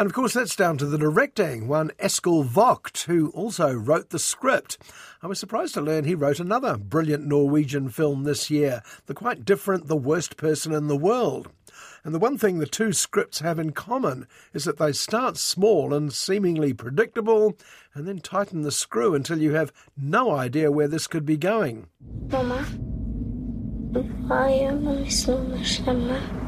And 0.00 0.06
of 0.06 0.14
course, 0.14 0.32
that's 0.32 0.56
down 0.56 0.78
to 0.78 0.86
the 0.86 0.96
directing, 0.96 1.68
one 1.68 1.90
Eskil 1.98 2.42
Vogt, 2.42 3.02
who 3.02 3.28
also 3.34 3.74
wrote 3.74 4.08
the 4.08 4.18
script. 4.18 4.78
I 5.22 5.26
was 5.26 5.38
surprised 5.38 5.74
to 5.74 5.82
learn 5.82 6.04
he 6.04 6.14
wrote 6.14 6.40
another 6.40 6.78
brilliant 6.78 7.26
Norwegian 7.26 7.90
film 7.90 8.24
this 8.24 8.50
year, 8.50 8.82
the 9.04 9.12
quite 9.12 9.44
different 9.44 9.88
The 9.88 9.98
Worst 9.98 10.38
Person 10.38 10.72
in 10.72 10.86
the 10.86 10.96
World. 10.96 11.50
And 12.02 12.14
the 12.14 12.18
one 12.18 12.38
thing 12.38 12.60
the 12.60 12.66
two 12.66 12.94
scripts 12.94 13.40
have 13.40 13.58
in 13.58 13.72
common 13.72 14.26
is 14.54 14.64
that 14.64 14.78
they 14.78 14.92
start 14.92 15.36
small 15.36 15.92
and 15.92 16.10
seemingly 16.10 16.72
predictable, 16.72 17.58
and 17.92 18.08
then 18.08 18.20
tighten 18.20 18.62
the 18.62 18.72
screw 18.72 19.14
until 19.14 19.38
you 19.38 19.52
have 19.52 19.70
no 19.98 20.30
idea 20.30 20.72
where 20.72 20.88
this 20.88 21.06
could 21.06 21.26
be 21.26 21.36
going. 21.36 21.88
Mamma, 22.32 22.64
hva 23.92 24.44
gjør 24.48 24.80
man 24.80 25.02
hvis 25.04 25.26
noen 25.28 26.39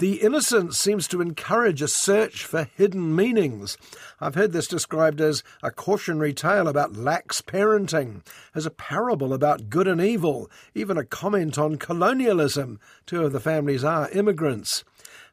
The 0.00 0.22
Innocents 0.22 0.76
seems 0.76 1.06
to 1.06 1.20
encourage 1.20 1.80
a 1.80 1.86
search 1.86 2.44
for 2.44 2.68
hidden 2.76 3.14
meanings. 3.14 3.78
I've 4.20 4.34
heard 4.34 4.50
this 4.50 4.66
described 4.66 5.20
as 5.20 5.44
a 5.62 5.70
cautionary 5.70 6.34
tale 6.34 6.66
about 6.66 6.96
lax 6.96 7.40
parenting, 7.40 8.26
as 8.56 8.66
a 8.66 8.72
parable 8.72 9.32
about 9.32 9.70
good 9.70 9.86
and 9.86 10.00
evil, 10.00 10.50
even 10.74 10.98
a 10.98 11.04
comment 11.04 11.58
on 11.58 11.76
colonialism. 11.76 12.80
Two 13.06 13.24
of 13.24 13.32
the 13.32 13.38
families 13.38 13.84
are 13.84 14.10
immigrants. 14.10 14.82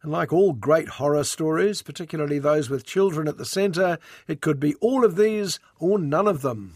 And 0.04 0.12
like 0.12 0.32
all 0.32 0.54
great 0.54 0.89
horror 0.89 1.24
stories, 1.24 1.82
particularly 1.82 2.38
those 2.38 2.69
with 2.69 2.86
children 2.86 3.28
at 3.28 3.39
the 3.39 3.45
centre, 3.45 3.97
it 4.28 4.41
could 4.41 4.60
be 4.60 4.76
all 4.76 5.04
of 5.04 5.15
these 5.15 5.60
or 5.80 5.97
none 5.97 6.28
of 6.28 6.43
them. 6.43 6.76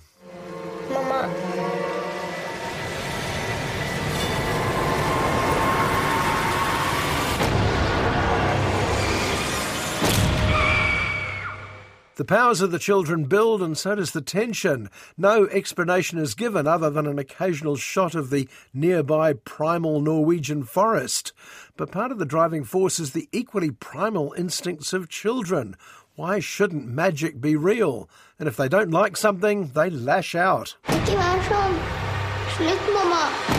The 12.15 12.23
powers 12.23 12.61
of 12.61 12.71
the 12.71 12.79
children 12.79 13.25
build, 13.25 13.61
and 13.61 13.77
so 13.77 13.95
does 13.95 14.11
the 14.11 14.21
tension. 14.21 14.89
No 15.17 15.47
explanation 15.47 16.17
is 16.17 16.33
given 16.33 16.65
other 16.65 16.89
than 16.89 17.07
an 17.07 17.19
occasional 17.19 17.75
shot 17.75 18.15
of 18.15 18.29
the 18.29 18.47
nearby 18.73 19.33
primal 19.33 19.99
Norwegian 19.99 20.63
forest. 20.63 21.33
But 21.75 21.91
part 21.91 22.11
of 22.11 22.17
the 22.17 22.25
driving 22.25 22.63
force 22.63 22.99
is 22.99 23.11
the 23.11 23.27
equally 23.33 23.71
primal 23.71 24.33
instincts 24.37 24.93
of 24.93 25.09
children. 25.09 25.75
Why 26.15 26.39
shouldn't 26.39 26.87
magic 26.87 27.41
be 27.41 27.57
real? 27.57 28.09
And 28.39 28.47
if 28.47 28.55
they 28.55 28.69
don't 28.69 28.91
like 28.91 29.17
something, 29.17 29.71
they 29.75 29.89
lash 29.89 30.35
out. 30.35 30.77
Vær 30.85 33.54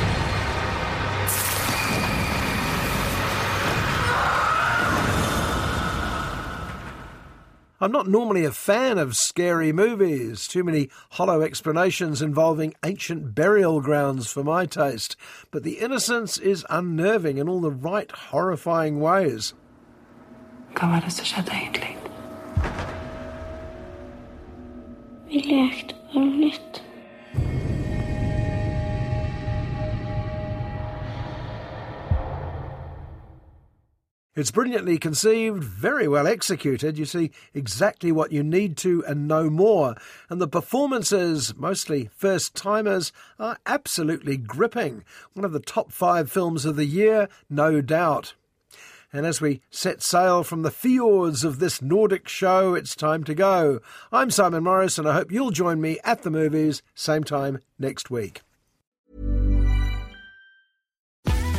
I'm 7.78 7.92
not 7.92 8.08
normally 8.08 8.46
a 8.46 8.52
fan 8.52 8.96
of 8.96 9.14
scary 9.14 9.70
movies, 9.70 10.48
too 10.48 10.64
many 10.64 10.88
hollow 11.10 11.42
explanations 11.42 12.22
involving 12.22 12.72
ancient 12.82 13.34
burial 13.34 13.82
grounds 13.82 14.32
for 14.32 14.42
my 14.42 14.64
taste, 14.64 15.14
but 15.50 15.62
The 15.62 15.78
Innocents 15.78 16.38
is 16.38 16.64
unnerving 16.70 17.36
in 17.36 17.50
all 17.50 17.60
the 17.60 17.70
right 17.70 18.10
horrifying 18.10 18.98
ways. 18.98 19.52
Vi. 25.28 26.86
It's 34.37 34.51
brilliantly 34.51 34.99
conceived, 34.99 35.64
very 35.64 36.07
well 36.07 36.27
executed. 36.27 36.99
You 36.99 37.07
see 37.07 37.31
exactly 37.55 38.12
what 38.12 38.33
you 38.33 38.42
need 38.42 38.77
to 38.79 39.03
and 39.07 39.27
no 39.27 39.49
more. 39.49 39.94
And 40.29 40.42
the 40.42 40.46
performances, 40.46 41.57
mostly 41.57 42.11
first 42.14 42.55
timers, 42.55 43.12
are 43.38 43.57
absolutely 43.64 44.37
gripping. 44.37 45.05
One 45.33 45.46
of 45.46 45.53
the 45.53 45.61
top 45.61 45.90
five 45.90 46.31
films 46.31 46.66
of 46.66 46.77
the 46.77 46.85
year, 46.85 47.31
no 47.49 47.81
doubt. 47.81 48.35
And 49.11 49.25
as 49.25 49.40
we 49.40 49.62
set 49.70 50.03
sail 50.03 50.44
from 50.44 50.61
the 50.61 50.70
fjords 50.70 51.42
of 51.42 51.59
this 51.59 51.81
Nordic 51.81 52.29
show, 52.29 52.75
it's 52.75 52.94
time 52.94 53.25
to 53.25 53.35
go. 53.35 53.81
I'm 54.12 54.31
Simon 54.31 54.64
Morris, 54.64 54.99
and 54.99 55.09
I 55.09 55.14
hope 55.14 55.33
you'll 55.33 55.51
join 55.51 55.81
me 55.81 55.99
at 56.05 56.25
the 56.25 56.31
movies, 56.31 56.83
same 56.94 57.25
time 57.25 57.61
next 57.79 58.11
week. 58.11 58.42